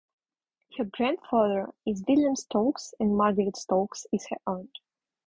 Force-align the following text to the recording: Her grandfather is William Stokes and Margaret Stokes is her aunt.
Her 0.77 0.85
grandfather 0.85 1.67
is 1.85 2.03
William 2.07 2.35
Stokes 2.35 2.95
and 2.99 3.15
Margaret 3.15 3.55
Stokes 3.55 4.07
is 4.11 4.25
her 4.31 4.37
aunt. 4.47 4.75